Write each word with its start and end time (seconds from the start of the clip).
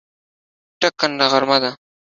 ټکنده 0.79 1.25
غرمه 1.31 1.57
ده 1.63 1.71